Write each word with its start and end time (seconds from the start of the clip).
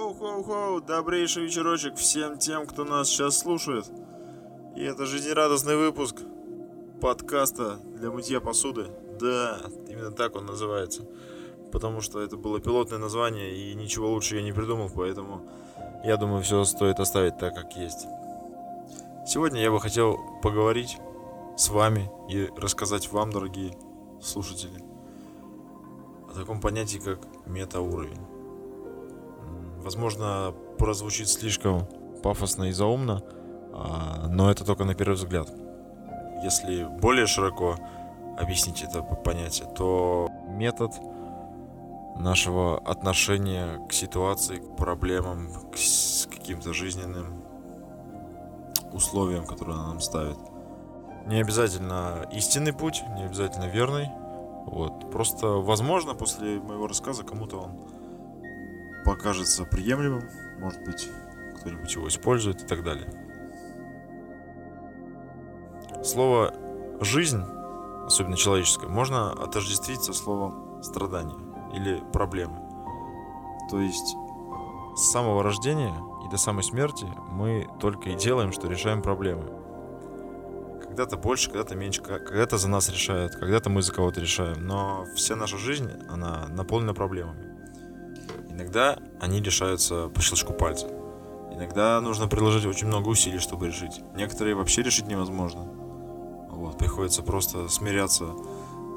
Хоу-хоу-хоу, 0.00 0.80
добрейший 0.80 1.44
вечерочек 1.44 1.96
всем 1.96 2.38
тем, 2.38 2.66
кто 2.66 2.84
нас 2.84 3.06
сейчас 3.10 3.36
слушает. 3.36 3.84
И 4.74 4.82
это 4.82 5.04
жизнерадостный 5.04 5.76
выпуск 5.76 6.16
подкаста 7.02 7.76
для 7.96 8.10
мытья 8.10 8.40
посуды. 8.40 8.86
Да, 9.20 9.60
именно 9.88 10.10
так 10.10 10.36
он 10.36 10.46
называется. 10.46 11.02
Потому 11.70 12.00
что 12.00 12.18
это 12.18 12.38
было 12.38 12.60
пилотное 12.60 12.98
название, 12.98 13.54
и 13.54 13.74
ничего 13.74 14.10
лучше 14.10 14.36
я 14.36 14.42
не 14.42 14.52
придумал, 14.52 14.88
поэтому 14.88 15.46
я 16.02 16.16
думаю, 16.16 16.42
все 16.42 16.64
стоит 16.64 16.98
оставить 16.98 17.36
так, 17.36 17.54
как 17.54 17.76
есть. 17.76 18.06
Сегодня 19.26 19.60
я 19.60 19.70
бы 19.70 19.80
хотел 19.80 20.16
поговорить 20.42 20.96
с 21.58 21.68
вами 21.68 22.10
и 22.30 22.48
рассказать 22.56 23.12
вам, 23.12 23.32
дорогие 23.32 23.76
слушатели, 24.22 24.82
о 26.30 26.32
таком 26.34 26.58
понятии, 26.62 26.96
как 26.96 27.18
метауровень. 27.44 28.29
Возможно, 29.82 30.54
прозвучит 30.78 31.28
слишком 31.28 31.86
пафосно 32.22 32.64
и 32.64 32.72
заумно, 32.72 33.22
а, 33.72 34.26
но 34.28 34.50
это 34.50 34.64
только 34.64 34.84
на 34.84 34.94
первый 34.94 35.14
взгляд. 35.14 35.48
Если 36.42 36.84
более 36.84 37.26
широко 37.26 37.76
объяснить 38.38 38.82
это 38.82 39.02
понятие, 39.02 39.68
то 39.74 40.28
метод 40.48 40.92
нашего 42.16 42.78
отношения 42.78 43.78
к 43.88 43.92
ситуации, 43.92 44.56
к 44.56 44.76
проблемам, 44.76 45.48
к 45.72 46.30
каким-то 46.30 46.72
жизненным 46.72 47.42
условиям, 48.92 49.46
которые 49.46 49.76
она 49.76 49.88
нам 49.88 50.00
ставит. 50.00 50.36
Не 51.26 51.40
обязательно 51.40 52.26
истинный 52.32 52.72
путь, 52.72 53.02
не 53.16 53.24
обязательно 53.24 53.66
верный. 53.66 54.10
Вот. 54.66 55.10
Просто, 55.10 55.46
возможно, 55.46 56.14
после 56.14 56.60
моего 56.60 56.86
рассказа 56.86 57.24
кому-то 57.24 57.58
он 57.58 57.99
покажется 59.04 59.64
приемлемым, 59.64 60.28
может 60.58 60.82
быть, 60.84 61.08
кто-нибудь 61.60 61.94
его 61.94 62.08
использует 62.08 62.62
и 62.62 62.66
так 62.66 62.82
далее. 62.82 63.12
Слово 66.02 66.54
«жизнь», 67.00 67.42
особенно 68.06 68.36
человеческое, 68.36 68.88
можно 68.88 69.32
отождествить 69.32 70.02
со 70.02 70.12
словом 70.12 70.82
«страдание» 70.82 71.36
или 71.74 72.02
«проблемы». 72.12 72.58
То 73.70 73.78
есть 73.80 74.16
с 74.96 75.12
самого 75.12 75.42
рождения 75.42 75.94
и 76.26 76.30
до 76.30 76.36
самой 76.36 76.64
смерти 76.64 77.06
мы 77.28 77.68
только 77.80 78.10
и 78.10 78.14
делаем, 78.14 78.52
что 78.52 78.68
решаем 78.68 79.02
проблемы. 79.02 79.44
Когда-то 80.82 81.16
больше, 81.16 81.50
когда-то 81.50 81.76
меньше, 81.76 82.02
когда-то 82.02 82.58
за 82.58 82.68
нас 82.68 82.88
решают, 82.88 83.36
когда-то 83.36 83.70
мы 83.70 83.82
за 83.82 83.92
кого-то 83.92 84.20
решаем. 84.20 84.66
Но 84.66 85.04
вся 85.14 85.36
наша 85.36 85.56
жизнь, 85.56 85.90
она 86.08 86.46
наполнена 86.48 86.94
проблемами. 86.94 87.49
Иногда 88.60 88.98
они 89.22 89.40
решаются 89.40 90.08
по 90.08 90.20
щелчку 90.20 90.52
пальца. 90.52 90.86
Иногда 91.50 91.98
нужно 92.02 92.28
приложить 92.28 92.66
очень 92.66 92.88
много 92.88 93.08
усилий, 93.08 93.38
чтобы 93.38 93.68
решить. 93.68 94.02
Некоторые 94.14 94.54
вообще 94.54 94.82
решить 94.82 95.06
невозможно. 95.06 95.62
Вот, 96.50 96.76
приходится 96.76 97.22
просто 97.22 97.70
смиряться 97.70 98.26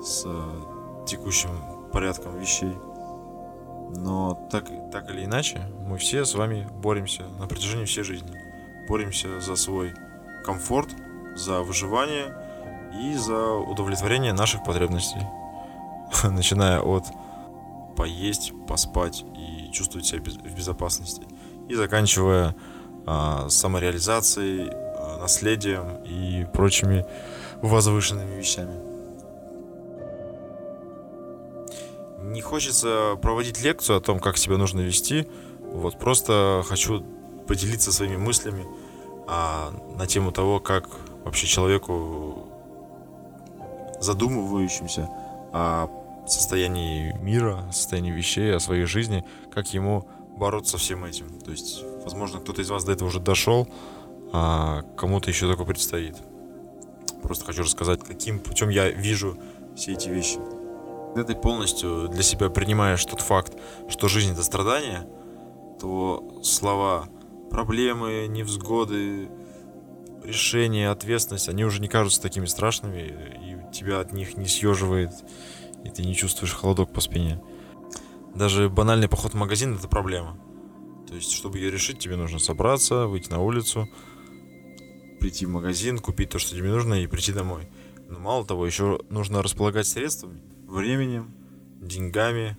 с 0.04 0.24
э, 0.26 1.06
текущим 1.08 1.52
порядком 1.94 2.38
вещей. 2.38 2.74
Но 3.96 4.50
так, 4.52 4.66
так 4.92 5.10
или 5.12 5.24
иначе, 5.24 5.62
мы 5.88 5.98
все 5.98 6.26
с 6.26 6.36
вами 6.36 6.68
боремся 6.70 7.24
на 7.40 7.48
протяжении 7.48 7.86
всей 7.86 8.04
жизни. 8.04 8.38
Боремся 8.90 9.40
за 9.40 9.56
свой 9.56 9.94
комфорт, 10.44 10.90
за 11.38 11.62
выживание 11.62 12.36
и 13.02 13.16
за 13.16 13.54
удовлетворение 13.54 14.34
наших 14.34 14.66
потребностей. 14.66 15.22
Начиная 16.24 16.82
от 16.82 17.06
поесть, 17.96 18.54
поспать 18.68 19.26
и 19.38 19.72
чувствовать 19.72 20.06
себя 20.06 20.22
в 20.22 20.56
безопасности. 20.56 21.24
И 21.70 21.76
заканчивая 21.76 22.56
а, 23.06 23.50
самореализацией, 23.50 24.70
а, 24.72 25.20
наследием 25.20 26.04
и 26.04 26.46
прочими 26.54 27.06
возвышенными 27.62 28.36
вещами. 28.36 28.94
Не 32.24 32.42
хочется 32.42 33.18
проводить 33.22 33.62
лекцию 33.62 33.98
о 33.98 34.02
том, 34.02 34.20
как 34.20 34.38
себя 34.38 34.58
нужно 34.58 34.82
вести. 34.82 35.28
Вот 35.60 36.00
просто 36.00 36.64
хочу 36.68 37.04
поделиться 37.48 37.92
своими 37.92 38.16
мыслями 38.16 38.66
а, 39.28 39.72
на 39.98 40.08
тему 40.08 40.32
того, 40.32 40.60
как 40.60 40.88
вообще 41.26 41.48
человеку 41.48 42.48
задумывающимся 44.00 45.10
о 45.54 45.88
состоянии 46.28 47.14
мира, 47.20 47.70
состоянии 47.72 48.12
вещей, 48.12 48.56
о 48.56 48.60
своей 48.60 48.86
жизни, 48.86 49.24
как 49.52 49.74
ему 49.74 50.08
бороться 50.38 50.74
со 50.74 50.78
всем 50.78 51.06
этим. 51.06 51.40
То 51.40 51.52
есть, 51.52 51.84
возможно, 52.04 52.40
кто-то 52.40 52.62
из 52.62 52.70
вас 52.70 52.84
до 52.84 52.92
этого 52.92 53.08
уже 53.08 53.20
дошел, 53.20 53.68
а 54.32 54.82
кому-то 54.98 55.30
еще 55.30 55.48
только 55.48 55.64
предстоит. 55.64 56.16
Просто 57.22 57.46
хочу 57.46 57.64
рассказать, 57.64 58.04
каким 58.04 58.40
путем 58.40 58.70
я 58.70 58.90
вижу 58.90 59.38
все 59.76 59.94
эти 59.94 60.10
вещи. 60.10 60.40
Когда 61.14 61.34
ты 61.34 61.40
полностью 61.40 62.08
для 62.08 62.24
себя 62.24 62.50
принимаешь 62.50 63.06
тот 63.06 63.22
факт, 63.22 63.54
что 63.88 64.08
жизнь 64.08 64.32
это 64.34 64.44
страдание, 64.44 65.08
то 65.80 66.42
слова 66.44 67.08
проблемы, 67.52 68.26
невзгоды, 68.28 69.30
решения, 70.24 70.90
ответственность, 70.90 71.50
они 71.50 71.66
уже 71.66 71.82
не 71.82 71.88
кажутся 71.88 72.22
такими 72.22 72.46
страшными, 72.46 73.00
и 73.00 73.72
тебя 73.72 74.00
от 74.00 74.14
них 74.14 74.38
не 74.38 74.48
съеживает 74.48 75.12
и 75.84 75.90
ты 75.90 76.04
не 76.04 76.16
чувствуешь 76.16 76.54
холодок 76.54 76.94
по 76.94 77.02
спине. 77.02 77.42
Даже 78.36 78.70
банальный 78.70 79.08
поход 79.08 79.34
в 79.34 79.38
магазин 79.38 79.76
это 79.76 79.88
проблема. 79.88 80.38
То 81.08 81.16
есть, 81.16 81.32
чтобы 81.32 81.60
ее 81.60 81.70
решить, 81.70 82.00
тебе 82.00 82.16
нужно 82.16 82.40
собраться, 82.40 83.06
выйти 83.06 83.30
на 83.30 83.42
улицу, 83.42 83.88
прийти 85.20 85.46
в 85.46 85.50
магазин, 85.50 86.00
купить 86.00 86.30
то, 86.30 86.40
что 86.40 86.56
тебе 86.56 86.70
нужно, 86.70 86.96
и 86.96 87.08
прийти 87.08 87.32
домой. 87.32 87.68
Но 88.10 88.20
мало 88.20 88.46
того, 88.46 88.66
еще 88.66 89.00
нужно 89.10 89.44
располагать 89.44 89.88
средствами, 89.88 90.42
временем, 90.68 91.34
деньгами, 91.82 92.58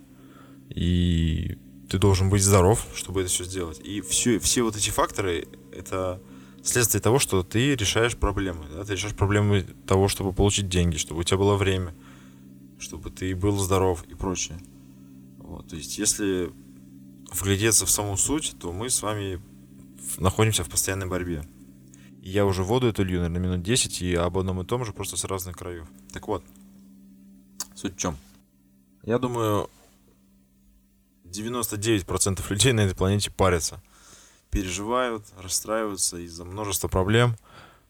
и 0.69 1.57
ты 1.89 1.97
должен 1.97 2.29
быть 2.29 2.41
здоров, 2.41 2.85
чтобы 2.95 3.21
это 3.21 3.29
все 3.29 3.43
сделать. 3.43 3.79
И 3.83 4.01
все, 4.01 4.39
все 4.39 4.63
вот 4.63 4.75
эти 4.75 4.89
факторы 4.89 5.47
это 5.71 6.21
следствие 6.63 7.01
того, 7.01 7.19
что 7.19 7.43
ты 7.43 7.75
решаешь 7.75 8.15
проблемы. 8.15 8.65
Да? 8.73 8.83
Ты 8.83 8.93
решаешь 8.93 9.15
проблемы 9.15 9.65
того, 9.85 10.07
чтобы 10.07 10.33
получить 10.33 10.67
деньги, 10.67 10.97
чтобы 10.97 11.21
у 11.21 11.23
тебя 11.23 11.37
было 11.37 11.55
время, 11.55 11.93
чтобы 12.79 13.09
ты 13.09 13.35
был 13.35 13.57
здоров 13.57 14.03
и 14.07 14.15
прочее. 14.15 14.59
Вот, 15.37 15.69
то 15.69 15.75
есть, 15.75 15.97
если 15.97 16.51
вглядеться 17.31 17.85
в 17.85 17.89
саму 17.89 18.17
суть, 18.17 18.55
то 18.59 18.71
мы 18.71 18.89
с 18.89 19.01
вами 19.01 19.41
находимся 20.17 20.63
в 20.63 20.69
постоянной 20.69 21.07
борьбе. 21.07 21.43
И 22.21 22.29
я 22.29 22.45
уже 22.45 22.63
воду 22.63 22.87
эту 22.87 23.03
лью, 23.03 23.19
наверное, 23.19 23.41
минут 23.41 23.63
10, 23.63 24.01
и 24.01 24.15
об 24.15 24.37
одном 24.37 24.61
и 24.61 24.65
том 24.65 24.85
же, 24.85 24.93
просто 24.93 25.17
с 25.17 25.23
разных 25.25 25.57
краев. 25.57 25.87
Так 26.11 26.27
вот, 26.27 26.43
суть 27.75 27.95
в 27.95 27.97
чем? 27.97 28.17
Я 29.03 29.19
думаю, 29.19 29.69
99% 31.25 32.43
людей 32.49 32.73
на 32.73 32.81
этой 32.81 32.95
планете 32.95 33.31
парятся. 33.31 33.81
Переживают, 34.49 35.25
расстраиваются 35.37 36.17
из-за 36.17 36.45
множества 36.45 36.87
проблем, 36.87 37.35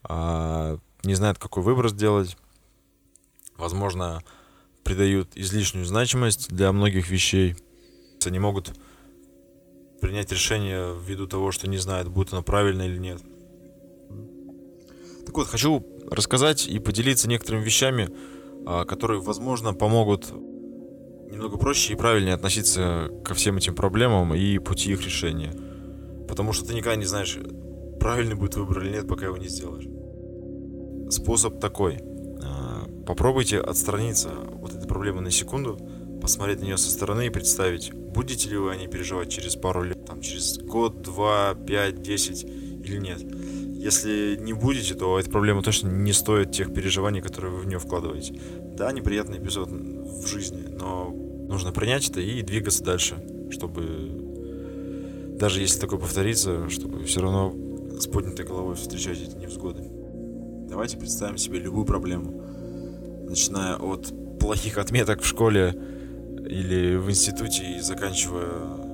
а, 0.03 0.79
не 1.03 1.16
знают, 1.16 1.38
какой 1.38 1.63
выбор 1.63 1.90
сделать. 1.90 2.38
Возможно, 3.56 4.23
придают 4.85 5.29
излишнюю 5.35 5.84
значимость 5.84 6.50
для 6.50 6.72
многих 6.72 7.09
вещей. 7.09 7.56
Они 8.25 8.40
могут 8.40 8.72
принять 10.00 10.31
решение 10.31 10.96
ввиду 10.97 11.28
того, 11.28 11.51
что 11.51 11.68
не 11.68 11.78
знают, 11.78 12.07
будет 12.07 12.31
оно 12.34 12.44
правильно 12.44 12.84
или 12.84 12.97
нет. 12.97 13.19
Так 15.25 15.35
вот, 15.35 15.47
хочу 15.47 15.85
рассказать 16.09 16.68
и 16.68 16.79
поделиться 16.79 17.28
некоторыми 17.28 17.63
вещами, 17.63 18.09
а, 18.68 18.85
которые, 18.85 19.19
возможно, 19.19 19.73
помогут 19.73 20.31
немного 21.31 21.58
проще 21.58 21.93
и 21.93 21.96
правильнее 21.96 22.35
относиться 22.35 23.09
ко 23.23 23.34
всем 23.34 23.58
этим 23.58 23.76
проблемам 23.76 24.35
и 24.35 24.59
пути 24.59 24.91
их 24.91 25.03
решения. 25.03 25.52
Потому 26.28 26.53
что 26.53 26.67
ты 26.67 26.76
никогда 26.76 26.96
не 26.96 27.05
знаешь, 27.05 27.38
правильный 27.99 28.35
будет 28.35 28.55
выбор 28.55 28.84
или 28.84 28.91
нет, 28.91 29.08
пока 29.08 29.26
его 29.26 29.38
не 29.38 29.47
сделаешь. 29.47 29.88
Способ 31.11 31.59
такой– 31.59 31.99
Попробуйте 33.05 33.59
отстраниться 33.59 34.31
от 34.63 34.73
этой 34.73 34.87
проблемы 34.87 35.22
на 35.22 35.29
секунду, 35.29 35.78
посмотреть 36.22 36.61
на 36.61 36.66
нее 36.66 36.78
со 36.78 36.90
стороны 36.90 37.28
и 37.28 37.29
представить, 37.29 37.93
будете 37.93 38.49
ли 38.49 38.57
вы 38.57 38.72
о 38.72 38.75
ней 38.75 38.87
переживать 38.87 39.29
через 39.29 39.55
пару 39.55 39.84
лет, 39.84 40.03
там, 40.05 40.22
через 40.22 40.57
год, 40.57 41.03
два, 41.03 41.53
пять, 41.53 42.02
десять 42.02 42.43
или 42.43 42.97
нет. 42.97 43.19
Если 43.22 44.37
не 44.41 44.53
будете, 44.53 44.96
то 44.96 45.19
эта 45.19 45.29
проблема 45.29 45.61
точно 45.61 45.90
не 45.90 46.13
стоит 46.13 46.52
тех 46.52 46.73
переживаний, 46.73 47.22
которые 47.22 47.53
вы 47.53 47.59
в 47.59 47.67
нее 47.67 47.78
вкладываете. 47.78 48.40
Да, 48.75 48.91
неприятный 48.91 49.37
эпизод 49.37 49.69
в 49.69 50.25
жизни, 50.25 50.66
но 50.67 51.13
нужно 51.47 51.72
принять 51.72 52.09
это 52.09 52.22
и 52.22 52.41
двигаться 52.41 52.84
дальше, 52.84 53.23
чтобы 53.52 54.23
даже 55.40 55.61
если 55.61 55.79
такое 55.79 55.99
повторится, 55.99 56.67
чтобы 56.69 57.03
все 57.03 57.22
равно 57.22 57.53
с 57.99 58.07
поднятой 58.07 58.46
головой 58.46 58.75
встречать 58.75 59.22
эти 59.22 59.35
невзгоды. 59.35 59.84
Давайте 60.67 60.97
представим 60.97 61.37
себе 61.37 61.59
любую 61.59 61.85
проблему 61.85 62.41
начиная 63.29 63.75
от 63.75 64.13
плохих 64.39 64.77
отметок 64.77 65.22
в 65.22 65.25
школе 65.25 65.75
или 66.47 66.95
в 66.95 67.09
институте 67.09 67.77
и 67.77 67.79
заканчивая 67.79 68.85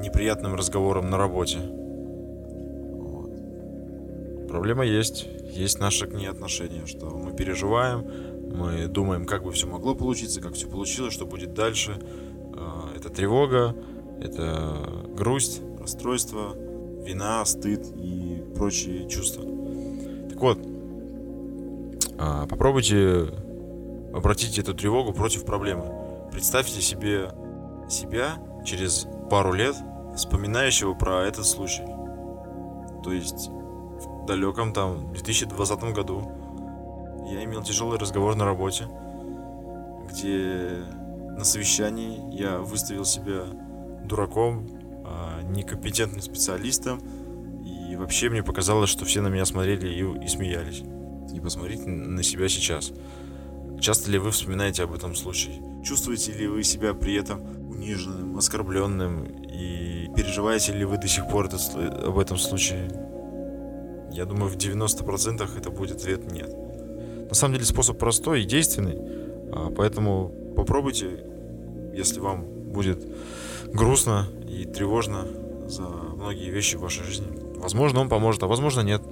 неприятным 0.00 0.54
разговором 0.54 1.10
на 1.10 1.18
работе. 1.18 1.58
Вот. 2.98 3.30
Проблема 4.48 4.84
есть. 4.84 5.28
Есть 5.52 5.80
наши 5.80 6.06
к 6.06 6.12
ней 6.12 6.28
отношения, 6.28 6.86
что 6.86 7.06
мы 7.06 7.34
переживаем, 7.34 8.04
мы 8.54 8.86
думаем, 8.86 9.26
как 9.26 9.42
бы 9.42 9.52
все 9.52 9.66
могло 9.66 9.94
получиться, 9.94 10.40
как 10.40 10.54
все 10.54 10.68
получилось, 10.68 11.14
что 11.14 11.26
будет 11.26 11.54
дальше. 11.54 11.98
А, 12.54 12.90
это 12.96 13.08
тревога, 13.10 13.74
это 14.20 14.76
грусть, 15.14 15.62
расстройство, 15.78 16.54
вина, 17.04 17.44
стыд 17.44 17.86
и 17.96 18.42
прочие 18.54 19.08
чувства. 19.08 19.44
Так 20.28 20.40
вот, 20.40 20.58
попробуйте 22.18 23.28
обратить 24.14 24.58
эту 24.58 24.74
тревогу 24.74 25.12
против 25.12 25.44
проблемы. 25.44 25.84
Представьте 26.32 26.80
себе 26.80 27.30
себя 27.88 28.36
через 28.64 29.06
пару 29.30 29.52
лет, 29.52 29.76
вспоминающего 30.16 30.94
про 30.94 31.24
этот 31.24 31.46
случай. 31.46 31.84
То 33.04 33.12
есть 33.12 33.48
в 33.48 34.26
далеком 34.26 34.72
там 34.72 35.12
2020 35.12 35.94
году 35.94 36.30
я 37.30 37.44
имел 37.44 37.62
тяжелый 37.62 37.98
разговор 37.98 38.34
на 38.34 38.44
работе, 38.44 38.88
где 40.10 40.84
на 41.36 41.44
совещании 41.44 42.34
я 42.34 42.58
выставил 42.58 43.04
себя 43.04 43.42
дураком, 44.04 44.68
а, 45.04 45.42
некомпетентным 45.42 46.22
специалистом, 46.22 47.00
и 47.64 47.96
вообще 47.96 48.30
мне 48.30 48.42
показалось, 48.42 48.90
что 48.90 49.04
все 49.04 49.20
на 49.20 49.28
меня 49.28 49.44
смотрели 49.44 49.88
и, 49.88 50.24
и 50.24 50.28
смеялись. 50.28 50.82
И 51.34 51.40
посмотрите 51.40 51.88
на 51.88 52.22
себя 52.22 52.48
сейчас. 52.48 52.92
Часто 53.80 54.10
ли 54.10 54.18
вы 54.18 54.30
вспоминаете 54.30 54.84
об 54.84 54.94
этом 54.94 55.14
случае? 55.14 55.62
Чувствуете 55.84 56.32
ли 56.32 56.46
вы 56.46 56.62
себя 56.64 56.94
при 56.94 57.14
этом 57.14 57.42
униженным, 57.68 58.36
оскорбленным? 58.38 59.24
И 59.24 60.08
переживаете 60.16 60.72
ли 60.72 60.84
вы 60.84 60.98
до 60.98 61.08
сих 61.08 61.28
пор 61.28 61.46
этот, 61.46 61.60
об 61.74 62.18
этом 62.18 62.38
случае? 62.38 62.90
Я 64.12 64.24
думаю, 64.24 64.50
в 64.50 64.56
90% 64.56 65.58
это 65.58 65.70
будет 65.70 65.96
ответ 65.96 66.30
нет. 66.32 66.52
На 67.28 67.34
самом 67.34 67.54
деле 67.54 67.66
способ 67.66 67.98
простой 67.98 68.42
и 68.42 68.46
действенный, 68.46 68.96
а, 69.52 69.70
поэтому 69.76 70.32
попробуйте, 70.56 71.24
если 71.94 72.20
вам 72.20 72.44
будет 72.44 73.06
грустно 73.72 74.26
и 74.48 74.64
тревожно 74.64 75.26
за 75.66 75.82
многие 75.82 76.50
вещи 76.50 76.76
в 76.76 76.80
вашей 76.80 77.04
жизни. 77.04 77.26
Возможно, 77.56 78.00
он 78.00 78.08
поможет, 78.08 78.42
а 78.42 78.46
возможно, 78.46 78.80
нет. 78.80 79.02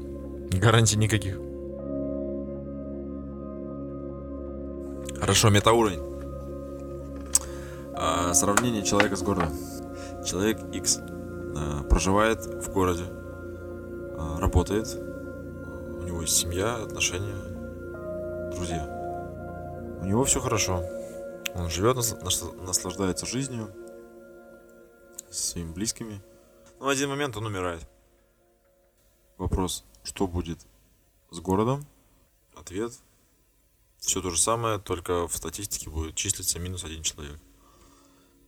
Гарантий 0.51 0.97
никаких. 0.97 1.39
Хорошо, 5.25 5.49
метауровень. 5.49 6.03
А, 7.95 8.35
сравнение 8.35 8.85
человека 8.85 9.17
с 9.17 9.23
городом. 9.23 9.55
Человек 10.23 10.59
X 10.71 10.99
а, 10.99 11.83
проживает 11.85 12.45
в 12.45 12.71
городе, 12.71 13.05
а, 13.09 14.37
работает, 14.39 14.87
у 14.95 16.03
него 16.03 16.21
есть 16.21 16.37
семья, 16.37 16.77
отношения, 16.77 17.43
друзья. 18.55 18.85
У 20.03 20.05
него 20.05 20.25
все 20.25 20.41
хорошо. 20.41 20.85
Он 21.55 21.71
живет, 21.71 21.97
наслаждается 21.97 23.25
жизнью, 23.25 23.71
со 25.31 25.53
своими 25.53 25.73
близкими. 25.73 26.21
Но 26.79 26.85
в 26.85 26.89
один 26.91 27.09
момент 27.09 27.35
он 27.39 27.47
умирает. 27.47 27.89
Вопрос, 29.39 29.87
что 30.03 30.27
будет 30.27 30.59
с 31.31 31.41
городом? 31.41 31.87
Ответ– 32.55 32.93
все 34.05 34.21
то 34.21 34.31
же 34.31 34.41
самое, 34.41 34.79
только 34.79 35.27
в 35.27 35.37
статистике 35.37 35.89
будет 35.89 36.15
числиться 36.15 36.59
минус 36.59 36.85
один 36.85 37.03
человек. 37.03 37.39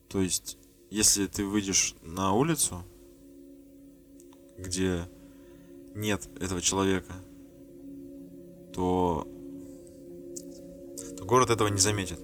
То 0.08 0.20
есть, 0.20 0.58
если 0.90 1.26
ты 1.26 1.44
выйдешь 1.44 1.94
на 2.02 2.32
улицу, 2.32 2.84
где 4.58 5.08
нет 5.94 6.28
этого 6.40 6.60
человека, 6.60 7.14
то, 8.74 9.26
то 11.16 11.24
город 11.24 11.50
этого 11.50 11.68
не 11.68 11.80
заметит. 11.80 12.20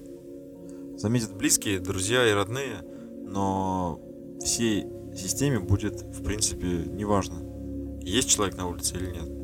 Заметят 0.99 1.35
близкие, 1.35 1.81
друзья 1.81 2.29
и 2.29 2.33
родные, 2.33 2.83
но 3.27 3.99
всей 4.45 4.87
системе 5.17 5.59
будет, 5.59 6.03
в 6.03 6.23
принципе, 6.23 6.67
неважно, 6.67 7.43
есть 8.03 8.29
человек 8.29 8.57
на 8.57 8.69
улице 8.69 8.97
или 8.97 9.11
нет. 9.11 9.42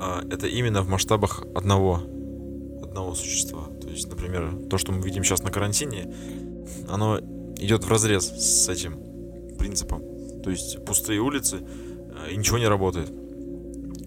А, 0.00 0.24
это 0.30 0.46
именно 0.46 0.82
в 0.82 0.88
масштабах 0.88 1.44
одного, 1.54 2.00
одного 2.82 3.14
существа. 3.14 3.64
То 3.82 3.88
есть, 3.88 4.08
например, 4.08 4.50
то, 4.70 4.78
что 4.78 4.92
мы 4.92 5.02
видим 5.02 5.22
сейчас 5.24 5.42
на 5.42 5.50
карантине, 5.50 6.12
оно 6.88 7.20
идет 7.58 7.84
в 7.84 7.90
разрез 7.90 8.24
с 8.24 8.68
этим 8.68 8.98
принципом. 9.58 10.02
То 10.42 10.50
есть 10.50 10.82
пустые 10.86 11.20
улицы 11.20 11.60
а, 11.60 12.30
и 12.30 12.36
ничего 12.36 12.56
не 12.58 12.66
работает. 12.66 13.12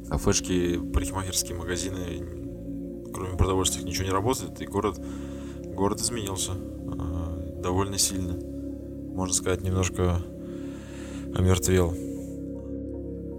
Кафешки, 0.10 0.78
парикмахерские 0.78 1.58
магазины, 1.58 2.00
кроме 3.14 3.38
продовольствия, 3.38 3.84
ничего 3.84 4.06
не 4.06 4.12
работает, 4.12 4.60
и 4.62 4.66
город, 4.66 5.00
город 5.64 6.02
изменился 6.02 6.54
а, 6.54 7.60
довольно 7.62 8.00
сильно. 8.00 8.34
Можно 9.14 9.36
сказать, 9.36 9.62
немножко 9.62 10.24
омертвел. 11.36 11.96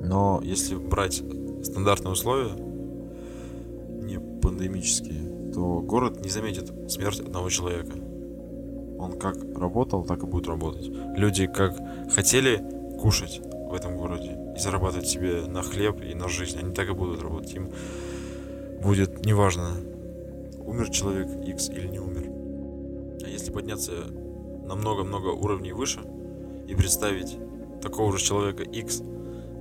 Но 0.03 0.41
если 0.45 0.77
брать 0.77 1.23
стандартные 1.65 2.13
условия, 2.13 2.53
не 4.03 4.19
пандемические, 4.41 5.53
то 5.53 5.81
город 5.81 6.25
не 6.25 6.31
заметит 6.31 6.73
смерть 6.91 7.21
одного 7.21 7.49
человека. 7.49 7.97
Он 8.99 9.19
как 9.19 9.37
работал, 9.57 10.05
так 10.05 10.23
и 10.23 10.27
будет 10.27 10.47
работать. 10.47 10.89
Люди 11.17 11.47
как 11.47 11.77
хотели 12.11 12.63
кушать 13.01 13.41
в 13.43 13.75
этом 13.75 13.97
городе 13.97 14.39
и 14.57 14.59
зарабатывать 14.59 15.09
себе 15.09 15.43
на 15.47 15.63
хлеб 15.63 16.01
и 16.03 16.15
на 16.15 16.29
жизнь, 16.29 16.59
они 16.59 16.73
так 16.75 16.89
и 16.89 16.93
будут 16.93 17.23
работать. 17.23 17.55
Им 17.55 17.71
будет 18.83 19.25
неважно, 19.25 19.71
умер 20.65 20.91
человек 20.91 21.29
X 21.47 21.71
или 21.71 21.89
не 21.89 21.99
умер. 21.99 22.31
А 23.25 23.29
если 23.29 23.51
подняться 23.51 23.93
на 24.65 24.75
много-много 24.75 25.29
уровней 25.29 25.73
выше 25.73 26.01
и 26.67 26.75
представить 26.75 27.37
такого 27.81 28.17
же 28.17 28.25
человека 28.25 28.63
X 28.63 29.03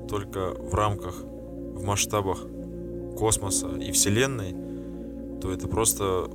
только 0.07 0.51
в 0.51 0.73
рамках 0.73 1.15
в 1.73 1.83
масштабах 1.83 2.45
космоса 3.17 3.67
и 3.67 3.91
Вселенной, 3.91 4.55
то 5.41 5.51
это 5.51 5.67
просто 5.67 6.29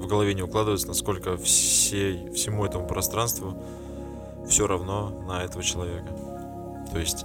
в 0.00 0.06
голове 0.06 0.34
не 0.34 0.42
укладывается, 0.42 0.88
насколько 0.88 1.36
всей, 1.36 2.30
всему 2.30 2.64
этому 2.64 2.86
пространству 2.86 3.62
все 4.48 4.66
равно 4.66 5.10
на 5.26 5.42
этого 5.44 5.62
человека. 5.62 6.08
То 6.92 6.98
есть, 6.98 7.24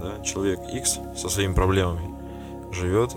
да, 0.00 0.22
человек 0.22 0.60
X 0.72 1.00
со 1.16 1.28
своими 1.28 1.54
проблемами 1.54 2.14
живет 2.72 3.14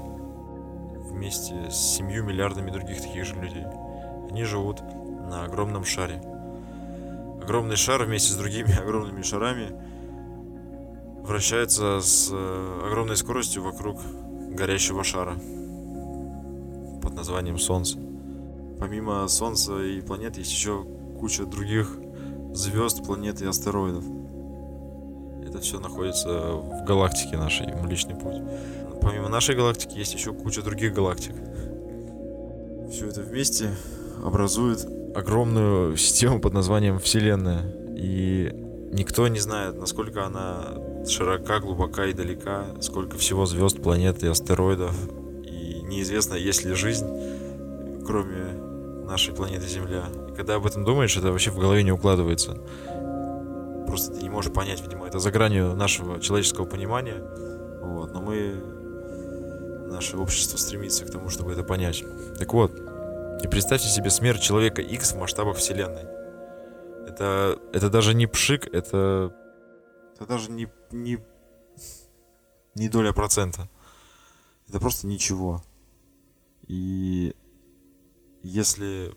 вместе 0.96 1.70
с 1.70 1.75
семью 1.75 2.24
миллиардами 2.24 2.72
других 2.72 3.01
таких 3.01 3.25
же 3.25 3.36
людей. 3.36 3.65
Они 4.29 4.43
живут 4.43 4.81
на 5.29 5.46
огромном 5.46 5.86
шаре. 5.86 6.22
Огромный 7.41 7.75
шар 7.75 8.03
вместе 8.03 8.31
с 8.31 8.36
другими 8.36 8.77
огромными 8.81 9.22
шарами 9.22 9.72
вращается 11.23 11.99
с 12.01 12.29
э, 12.31 12.81
огромной 12.87 13.17
скоростью 13.17 13.63
вокруг 13.63 13.99
горящего 14.49 15.03
шара 15.03 15.35
под 17.01 17.13
названием 17.13 17.57
Солнце. 17.57 17.97
Помимо 18.79 19.27
Солнца 19.27 19.79
и 19.81 20.01
планет 20.01 20.37
есть 20.37 20.51
еще 20.51 20.85
куча 21.19 21.45
других 21.45 21.97
звезд, 22.53 23.03
планет 23.05 23.41
и 23.41 23.45
астероидов. 23.45 24.03
Это 25.45 25.59
все 25.59 25.79
находится 25.79 26.53
в 26.53 26.85
галактике 26.85 27.37
нашей, 27.37 27.73
Млечный 27.75 28.15
Путь. 28.15 28.41
Помимо 29.01 29.29
нашей 29.29 29.55
галактики 29.55 29.97
есть 29.97 30.13
еще 30.13 30.33
куча 30.33 30.61
других 30.61 30.93
галактик. 30.93 31.35
Все 32.91 33.07
это 33.07 33.21
вместе 33.21 33.69
образует 34.23 34.85
огромную 35.15 35.97
систему 35.97 36.39
под 36.39 36.53
названием 36.53 36.99
Вселенная. 36.99 37.61
И 37.95 38.51
никто 38.91 39.27
не 39.27 39.39
знает, 39.39 39.77
насколько 39.79 40.25
она 40.25 40.73
широка, 41.08 41.60
глубока 41.60 42.05
и 42.05 42.13
далека, 42.13 42.65
сколько 42.81 43.17
всего 43.17 43.46
звезд, 43.46 43.81
планет 43.81 44.24
и 44.24 44.27
астероидов. 44.27 44.96
И 45.43 45.81
неизвестно, 45.84 46.36
есть 46.36 46.63
ли 46.65 46.74
жизнь, 46.74 47.08
кроме 48.05 48.60
нашей 49.05 49.34
планеты 49.34 49.67
Земля. 49.67 50.05
И 50.29 50.36
когда 50.36 50.55
об 50.55 50.65
этом 50.65 50.86
думаешь, 50.86 51.15
это 51.17 51.31
вообще 51.31 51.51
в 51.51 51.58
голове 51.58 51.84
не 51.84 51.91
укладывается. 51.91 52.58
Просто 53.88 54.13
ты 54.13 54.24
не 54.24 54.29
можешь 54.29 54.53
понять, 54.53 54.81
видимо, 54.81 55.08
это 55.08 55.20
за 55.20 55.31
гранью 55.31 55.75
нашего 55.75 56.20
человеческого 56.22 56.65
понимания. 56.65 57.22
Вот, 57.81 58.13
но 58.13 58.22
мы, 58.22 58.53
наше 59.91 60.17
общество 60.17 60.58
стремится 60.58 61.05
к 61.05 61.12
тому, 61.12 61.29
чтобы 61.29 61.51
это 61.51 61.63
понять. 61.63 62.03
Так 62.39 62.53
вот, 62.53 62.72
и 63.43 63.48
представьте 63.48 63.89
себе 63.89 64.10
смерть 64.10 64.41
человека 64.41 64.81
X 64.81 65.13
в 65.13 65.20
масштабах 65.20 65.58
Вселенной. 65.58 66.05
Это, 67.08 67.60
это 67.74 67.89
даже 67.89 68.13
не 68.13 68.27
пшик, 68.27 68.74
это 68.74 69.34
это 70.22 70.29
даже 70.29 70.51
не, 70.51 70.67
не, 70.93 71.19
не 72.75 72.89
доля 72.89 73.13
процента. 73.13 73.69
Это 74.67 74.79
просто 74.79 75.07
ничего. 75.07 75.63
И 76.67 77.36
если 78.43 79.13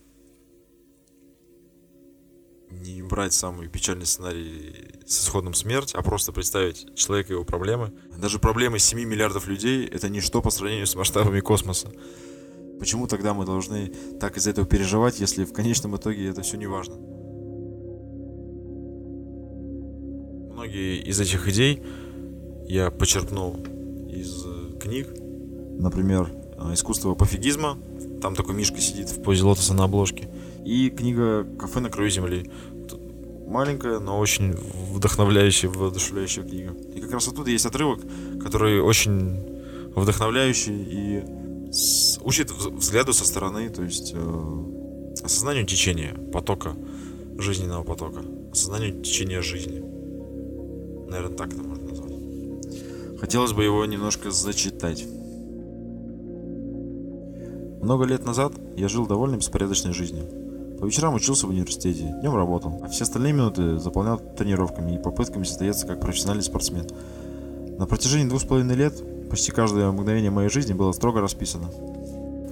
не, 2.71 3.03
брать 3.03 3.33
самый 3.33 3.69
печальный 3.69 4.07
сценарий 4.07 5.01
с 5.07 5.25
исходом 5.25 5.55
смерть, 5.55 5.95
а 5.95 6.03
просто 6.03 6.33
представить 6.33 6.95
человека 6.97 7.33
и 7.33 7.35
его 7.35 7.45
проблемы. 7.45 7.93
Даже 8.19 8.39
проблемы 8.39 8.79
7 8.79 8.99
миллиардов 8.99 9.47
людей— 9.47 9.87
это 9.93 10.09
ничто 10.09 10.43
по 10.43 10.51
сравнению 10.51 10.87
с 10.87 10.95
масштабами 10.95 11.41
космоса. 11.41 11.93
Почему 12.79 13.07
тогда 13.07 13.35
мы 13.35 13.47
должны 13.47 13.95
так 14.21 14.37
из-за 14.37 14.51
этого 14.51 14.67
переживать, 14.67 15.21
если 15.21 15.45
в 15.45 15.53
конечном 15.53 15.97
итоге 15.97 16.29
это 16.29 16.43
все 16.43 16.57
не 16.57 16.67
важно? 16.67 17.14
Многие 20.75 21.03
из 21.03 21.21
этих 21.21 21.47
идей 21.47 21.81
я 22.67 22.91
почерпнул 22.91 23.65
из 24.11 24.45
книг. 24.81 25.07
Например, 25.79 26.29
«Искусство 26.73 27.15
пофигизма». 27.15 27.79
Там 28.21 28.35
такой 28.35 28.57
Мишка 28.57 28.81
сидит 28.81 29.09
в 29.09 29.23
позе 29.23 29.45
лотоса 29.45 29.73
на 29.73 29.85
обложке. 29.85 30.29
И 30.65 30.91
книга 30.91 31.47
«Кафе 31.61 31.79
на 31.79 31.91
краю 31.91 32.11
земли». 32.11 32.51
Маленькая, 33.47 34.01
но 34.01 34.19
очень 34.19 34.57
вдохновляющая, 34.91 35.71
воодушевляющая 35.71 36.43
книга. 36.43 36.75
И 36.93 37.01
как 37.01 37.13
раз 37.13 37.29
оттуда 37.29 37.53
есть 37.53 37.67
отрывок, 37.67 38.01
который 38.43 38.81
очень 38.81 39.93
вдохновляющий 39.95 40.75
и 40.75 41.25
учит 42.25 42.51
взгляду 42.51 43.13
со 43.13 43.25
стороны, 43.25 43.69
то 43.69 43.85
есть 43.85 44.13
э, 44.13 44.65
осознанию 45.23 45.67
течения 45.67 46.15
потока, 46.33 46.75
жизненного 47.39 47.85
потока, 47.85 48.23
осознанию 48.51 49.01
течения 49.05 49.41
жизни. 49.41 49.94
Наверное, 51.15 51.37
так 51.37 51.53
это 51.53 51.63
можно 51.63 51.89
назвать. 51.89 53.21
Хотелось 53.21 53.53
бы 53.53 53.63
его 53.63 53.87
немножко 53.87 54.33
зачитать. 54.33 55.07
Много 57.81 58.05
лет 58.05 58.27
назад 58.27 58.53
я 58.77 58.89
жил 58.89 59.07
довольно 59.07 59.37
беспорядочной 59.37 59.93
жизнью. 59.93 60.25
По 60.81 60.87
вечерам 60.87 61.15
учился 61.15 61.47
в 61.47 61.51
университете, 61.51 62.17
днем 62.21 62.35
работал, 62.35 62.81
а 62.83 62.89
все 62.89 63.05
остальные 63.05 63.33
минуты 63.33 63.79
заполнял 63.79 64.19
тренировками 64.19 64.97
и 64.97 64.99
попытками 64.99 65.45
состояться 65.45 65.87
как 65.87 66.01
профессиональный 66.01 66.43
спортсмен. 66.43 66.89
На 67.79 67.87
протяжении 67.87 68.29
двух 68.29 68.41
с 68.41 68.45
половиной 68.45 68.75
лет 68.75 69.01
почти 69.31 69.53
каждое 69.53 69.89
мгновение 69.93 70.33
моей 70.33 70.49
жизни 70.49 70.73
было 70.73 70.91
строго 70.91 71.21
расписано. 71.21 71.71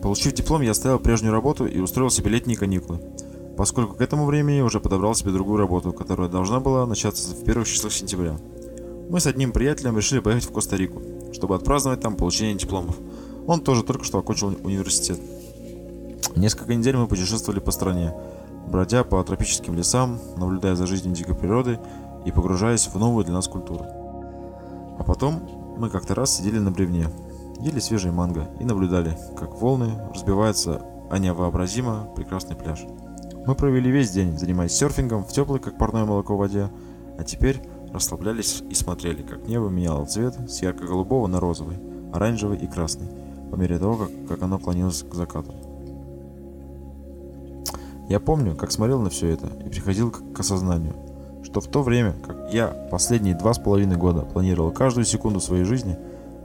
Получив 0.02 0.34
диплом, 0.34 0.62
я 0.62 0.70
оставил 0.70 1.00
прежнюю 1.00 1.32
работу 1.32 1.66
и 1.66 1.80
устроил 1.80 2.10
себе 2.10 2.30
летние 2.30 2.56
каникулы, 2.56 3.00
поскольку 3.56 3.96
к 3.96 4.00
этому 4.00 4.24
времени 4.24 4.60
уже 4.60 4.78
подобрал 4.78 5.16
себе 5.16 5.32
другую 5.32 5.58
работу, 5.58 5.92
которая 5.92 6.28
должна 6.28 6.60
была 6.60 6.86
начаться 6.86 7.34
в 7.34 7.42
первых 7.42 7.66
числах 7.66 7.92
сентября. 7.92 8.38
Мы 9.12 9.20
с 9.20 9.26
одним 9.26 9.52
приятелем 9.52 9.98
решили 9.98 10.20
поехать 10.20 10.48
в 10.48 10.52
Коста-Рику, 10.52 11.02
чтобы 11.34 11.54
отпраздновать 11.54 12.00
там 12.00 12.16
получение 12.16 12.54
дипломов. 12.54 12.96
Он 13.46 13.60
тоже 13.60 13.82
только 13.82 14.04
что 14.04 14.16
окончил 14.16 14.56
университет. 14.64 15.20
Несколько 16.34 16.74
недель 16.74 16.96
мы 16.96 17.06
путешествовали 17.06 17.60
по 17.60 17.72
стране, 17.72 18.14
бродя 18.66 19.04
по 19.04 19.22
тропическим 19.22 19.74
лесам, 19.74 20.18
наблюдая 20.38 20.76
за 20.76 20.86
жизнью 20.86 21.14
дикой 21.14 21.34
природы 21.34 21.78
и 22.24 22.30
погружаясь 22.30 22.86
в 22.86 22.98
новую 22.98 23.26
для 23.26 23.34
нас 23.34 23.48
культуру. 23.48 23.84
А 24.98 25.04
потом 25.06 25.76
мы 25.76 25.90
как-то 25.90 26.14
раз 26.14 26.34
сидели 26.34 26.58
на 26.58 26.70
бревне, 26.70 27.10
ели 27.60 27.80
свежий 27.80 28.12
манго 28.12 28.48
и 28.60 28.64
наблюдали, 28.64 29.18
как 29.36 29.60
волны 29.60 29.92
разбиваются 30.14 30.86
о 31.10 31.18
невообразимо 31.18 32.08
прекрасный 32.16 32.56
пляж. 32.56 32.86
Мы 33.46 33.54
провели 33.56 33.90
весь 33.90 34.10
день, 34.10 34.38
занимаясь 34.38 34.72
серфингом 34.72 35.22
в 35.22 35.32
теплой, 35.32 35.60
как 35.60 35.76
парное 35.76 36.06
молоко 36.06 36.34
воде, 36.34 36.70
а 37.18 37.24
теперь 37.24 37.60
расслаблялись 37.92 38.62
и 38.68 38.74
смотрели, 38.74 39.22
как 39.22 39.46
небо 39.46 39.68
меняло 39.68 40.04
цвет 40.06 40.34
с 40.48 40.62
ярко-голубого 40.62 41.26
на 41.26 41.40
розовый, 41.40 41.76
оранжевый 42.12 42.58
и 42.58 42.66
красный, 42.66 43.08
по 43.50 43.56
мере 43.56 43.78
того, 43.78 43.96
как, 43.96 44.10
как 44.28 44.42
оно 44.42 44.58
клонилось 44.58 45.02
к 45.02 45.14
закату. 45.14 45.54
Я 48.08 48.20
помню, 48.20 48.56
как 48.56 48.72
смотрел 48.72 49.00
на 49.00 49.10
все 49.10 49.28
это 49.28 49.46
и 49.64 49.68
приходил 49.68 50.10
к, 50.10 50.34
к 50.34 50.40
осознанию, 50.40 50.94
что 51.42 51.60
в 51.60 51.68
то 51.68 51.82
время, 51.82 52.14
как 52.26 52.52
я 52.52 52.68
последние 52.90 53.34
два 53.34 53.54
с 53.54 53.58
половиной 53.58 53.96
года 53.96 54.22
планировал 54.22 54.70
каждую 54.70 55.04
секунду 55.04 55.40
своей 55.40 55.64
жизни, 55.64 55.96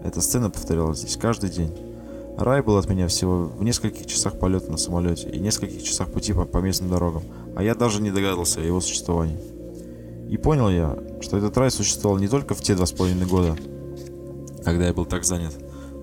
эта 0.03 0.21
сцена 0.21 0.49
повторялась 0.49 0.99
здесь 0.99 1.17
каждый 1.17 1.49
день. 1.49 1.75
Рай 2.37 2.61
был 2.61 2.77
от 2.77 2.87
меня 2.87 3.07
всего 3.07 3.45
в 3.45 3.63
нескольких 3.63 4.05
часах 4.05 4.37
полета 4.37 4.71
на 4.71 4.77
самолете 4.77 5.27
и 5.29 5.39
нескольких 5.39 5.83
часах 5.83 6.11
пути 6.11 6.33
по, 6.33 6.45
по 6.45 6.59
местным 6.59 6.89
дорогам, 6.89 7.23
а 7.55 7.63
я 7.63 7.73
даже 7.73 8.01
не 8.01 8.11
догадывался 8.11 8.59
о 8.59 8.63
его 8.63 8.79
существовании. 8.79 9.56
И 10.29 10.37
понял 10.37 10.69
я, 10.69 10.97
что 11.21 11.37
этот 11.37 11.57
рай 11.57 11.71
существовал 11.71 12.19
не 12.19 12.27
только 12.27 12.53
в 12.53 12.61
те 12.61 12.75
два 12.75 12.85
с 12.85 12.91
половиной 12.91 13.25
года, 13.25 13.55
когда 14.63 14.85
я 14.87 14.93
был 14.93 15.05
так 15.05 15.23
занят. 15.23 15.53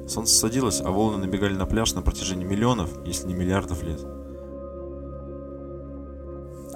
Солнце 0.08 0.34
садилось, 0.34 0.80
а 0.80 0.90
волны 0.90 1.18
набегали 1.18 1.54
на 1.54 1.66
пляж 1.66 1.94
на 1.94 2.02
протяжении 2.02 2.44
миллионов, 2.44 2.90
если 3.04 3.26
не 3.26 3.34
миллиардов 3.34 3.82
лет. 3.82 4.00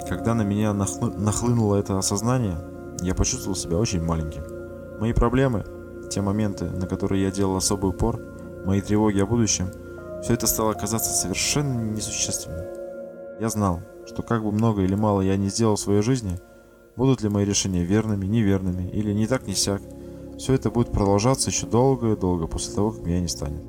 Когда 0.08 0.34
на 0.34 0.42
меня 0.42 0.72
нахлы... 0.72 1.10
нахлынуло 1.12 1.76
это 1.76 1.98
осознание, 1.98 2.58
я 3.00 3.14
почувствовал 3.14 3.56
себя 3.56 3.78
очень 3.78 4.02
маленьким. 4.02 4.42
Мои 5.00 5.12
проблемы, 5.12 5.64
те 6.10 6.20
моменты, 6.20 6.64
на 6.70 6.86
которые 6.86 7.22
я 7.22 7.30
делал 7.30 7.56
особый 7.56 7.90
упор, 7.90 8.20
мои 8.64 8.80
тревоги 8.80 9.20
о 9.20 9.26
будущем, 9.26 9.70
все 10.22 10.34
это 10.34 10.46
стало 10.46 10.72
казаться 10.72 11.10
совершенно 11.10 11.80
несущественным. 11.80 12.64
Я 13.40 13.48
знал, 13.50 13.80
что 14.06 14.22
как 14.22 14.42
бы 14.42 14.50
много 14.50 14.82
или 14.82 14.94
мало 14.94 15.20
я 15.20 15.36
не 15.36 15.48
сделал 15.48 15.76
в 15.76 15.80
своей 15.80 16.02
жизни, 16.02 16.40
будут 16.98 17.22
ли 17.22 17.28
мои 17.28 17.44
решения 17.44 17.84
верными, 17.84 18.26
неверными 18.26 18.90
или 18.90 19.12
не 19.12 19.28
так, 19.28 19.46
не 19.46 19.54
сяк, 19.54 19.80
все 20.36 20.54
это 20.54 20.70
будет 20.70 20.90
продолжаться 20.90 21.48
еще 21.48 21.66
долго-долго 21.66 22.48
после 22.48 22.74
того, 22.74 22.90
как 22.90 23.02
меня 23.02 23.20
не 23.20 23.28
станет. 23.28 23.62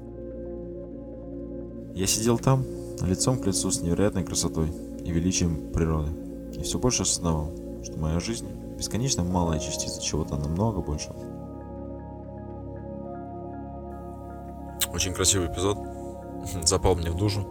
Я 1.93 2.07
сидел 2.07 2.39
там, 2.39 2.65
лицом 3.01 3.39
к 3.39 3.45
лицу 3.45 3.69
с 3.69 3.81
невероятной 3.81 4.23
красотой 4.23 4.71
и 5.05 5.11
величием 5.11 5.71
природы 5.71 6.11
и 6.57 6.63
все 6.63 6.79
больше 6.79 7.03
осознавал, 7.03 7.51
что 7.83 7.97
моя 7.99 8.19
жизнь– 8.19 8.47
бесконечно 8.77 9.23
малая 9.23 9.59
частица 9.59 10.01
чего-то 10.01 10.35
намного 10.35 10.81
большего. 10.81 11.15
Очень 14.91 15.13
красивый 15.13 15.47
эпизод. 15.47 15.77
Запал 16.63 16.95
мне 16.95 17.11
в 17.11 17.15
душу. 17.15 17.45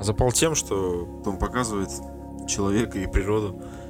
Запал 0.00 0.32
тем, 0.32 0.56
что 0.56 1.06
он 1.24 1.38
показывает 1.38 1.90
человека 2.48 2.98
и 2.98 3.06
природу, 3.06 3.62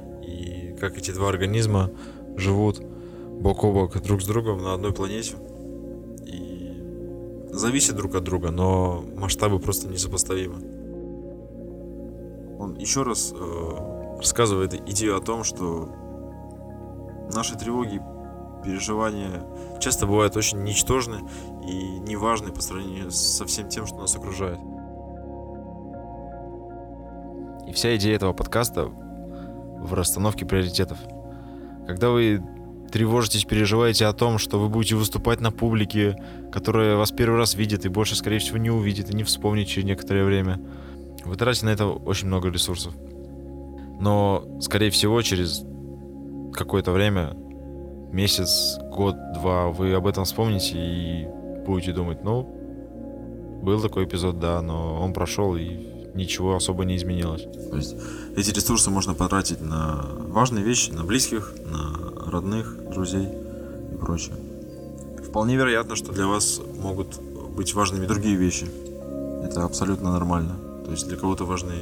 как 0.81 0.97
эти 0.97 1.11
два 1.11 1.29
организма 1.29 1.91
живут 2.35 2.81
бок 3.39 3.63
о 3.63 3.71
бок 3.71 4.01
друг 4.01 4.23
с 4.23 4.25
другом 4.25 4.63
на 4.63 4.73
одной 4.73 4.91
планете. 4.91 5.35
И 6.25 7.47
зависят 7.51 7.95
друг 7.95 8.15
от 8.15 8.23
друга, 8.23 8.49
но 8.49 9.03
масштабы 9.15 9.59
просто 9.59 9.87
несопоставимы. 9.87 10.55
Он 12.57 12.75
еще 12.77 13.03
раз 13.03 13.31
э, 13.31 14.17
рассказывает 14.17 14.73
идею 14.89 15.17
о 15.17 15.21
том, 15.21 15.43
что 15.43 15.89
наши 17.31 17.55
тревоги, 17.55 18.01
переживания 18.63 19.45
часто 19.79 20.07
бывают 20.07 20.35
очень 20.35 20.63
ничтожны 20.63 21.19
и 21.63 21.99
неважны 21.99 22.51
по 22.51 22.61
сравнению 22.61 23.11
со 23.11 23.45
всем 23.45 23.69
тем, 23.69 23.85
что 23.85 23.97
нас 23.97 24.15
окружает. 24.15 24.59
И 27.67 27.71
вся 27.71 27.95
идея 27.95 28.15
этого 28.15 28.33
подкаста 28.33 28.91
в 29.81 29.93
расстановке 29.93 30.45
приоритетов. 30.45 30.97
Когда 31.87 32.09
вы 32.09 32.41
тревожитесь, 32.91 33.45
переживаете 33.45 34.05
о 34.05 34.13
том, 34.13 34.37
что 34.37 34.59
вы 34.59 34.69
будете 34.69 34.95
выступать 34.95 35.39
на 35.39 35.51
публике, 35.51 36.17
которая 36.51 36.97
вас 36.97 37.11
первый 37.11 37.37
раз 37.37 37.55
видит 37.55 37.85
и 37.85 37.89
больше, 37.89 38.15
скорее 38.15 38.39
всего, 38.39 38.57
не 38.57 38.69
увидит 38.69 39.09
и 39.09 39.15
не 39.15 39.23
вспомнит 39.23 39.67
через 39.67 39.85
некоторое 39.85 40.25
время, 40.25 40.61
вы 41.25 41.35
тратите 41.35 41.65
на 41.65 41.69
это 41.69 41.87
очень 41.87 42.27
много 42.27 42.49
ресурсов. 42.49 42.93
Но, 43.99 44.43
скорее 44.59 44.89
всего, 44.89 45.21
через 45.21 45.63
какое-то 46.53 46.91
время, 46.91 47.35
месяц, 48.11 48.77
год, 48.91 49.15
два, 49.33 49.67
вы 49.67 49.93
об 49.93 50.07
этом 50.07 50.25
вспомните 50.25 50.75
и 50.75 51.27
будете 51.65 51.93
думать, 51.93 52.23
ну, 52.23 52.43
был 53.61 53.79
такой 53.79 54.05
эпизод, 54.05 54.39
да, 54.39 54.61
но 54.61 54.99
он 55.01 55.13
прошел 55.13 55.55
и 55.55 56.00
ничего 56.13 56.55
особо 56.55 56.85
не 56.85 56.95
изменилось. 56.95 57.43
То 57.69 57.77
есть 57.77 57.95
эти 58.35 58.51
ресурсы 58.51 58.89
можно 58.89 59.13
потратить 59.13 59.61
на 59.61 60.05
важные 60.27 60.63
вещи, 60.63 60.91
на 60.91 61.03
близких, 61.03 61.53
на 61.65 62.29
родных, 62.29 62.75
друзей 62.91 63.27
и 63.93 63.95
прочее. 63.97 64.35
Вполне 65.25 65.55
вероятно, 65.55 65.95
что 65.95 66.11
для 66.11 66.27
вас 66.27 66.61
могут 66.77 67.19
быть 67.55 67.73
важными 67.73 68.05
другие 68.05 68.35
вещи. 68.35 68.65
Это 69.43 69.63
абсолютно 69.63 70.11
нормально. 70.11 70.55
То 70.85 70.91
есть 70.91 71.07
для 71.07 71.17
кого-то 71.17 71.45
важны 71.45 71.73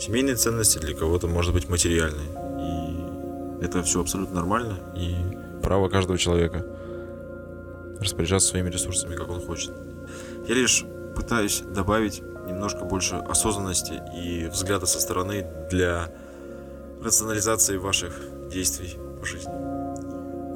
семейные 0.00 0.36
ценности, 0.36 0.78
для 0.78 0.94
кого-то 0.94 1.28
может 1.28 1.52
быть 1.52 1.68
материальные. 1.68 2.28
И 2.60 3.64
это 3.64 3.82
все 3.82 4.00
абсолютно 4.00 4.36
нормально 4.36 4.78
и 4.96 5.14
право 5.62 5.88
каждого 5.88 6.18
человека 6.18 6.66
распоряжаться 8.00 8.48
своими 8.48 8.70
ресурсами, 8.70 9.14
как 9.14 9.28
он 9.28 9.40
хочет. 9.40 9.72
Я 10.48 10.54
лишь 10.54 10.84
пытаюсь 11.14 11.62
добавить 11.74 12.22
немножко 12.50 12.84
больше 12.84 13.16
осознанности 13.16 14.02
и 14.14 14.46
взгляда 14.46 14.86
со 14.86 15.00
стороны 15.00 15.46
для 15.70 16.12
рационализации 17.02 17.76
ваших 17.76 18.48
действий 18.48 18.98
по 19.18 19.26
жизни. 19.26 19.52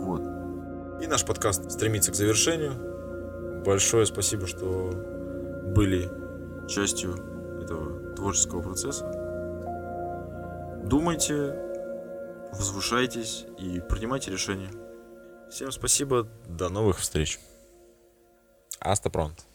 Вот. 0.04 1.02
И 1.02 1.06
наш 1.06 1.24
подкаст 1.24 1.70
стремится 1.70 2.12
к 2.12 2.14
завершению. 2.14 3.62
Большое 3.64 4.06
спасибо, 4.06 4.46
что 4.46 4.90
были 5.74 6.10
частью 6.68 7.14
этого 7.62 8.14
творческого 8.14 8.62
процесса. 8.62 9.04
Думайте, 10.84 11.58
возвышайтесь 12.52 13.46
и 13.58 13.80
принимайте 13.80 14.30
решения. 14.30 14.70
Всем 15.50 15.72
спасибо, 15.72 16.28
до 16.46 16.68
новых 16.68 16.98
встреч. 16.98 17.40
Аста 18.80 19.08
пронт. 19.08 19.46